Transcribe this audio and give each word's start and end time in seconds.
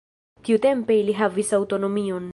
Tiutempe 0.47 0.97
ili 1.03 1.17
havis 1.21 1.55
aŭtonomion. 1.59 2.29